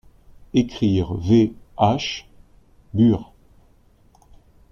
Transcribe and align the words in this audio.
Ecrire 0.55 1.13
VH, 1.13 2.25
bur. 2.95 3.31